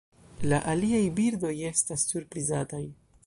[0.51, 2.83] La aliaj birdoj estas surprizataj.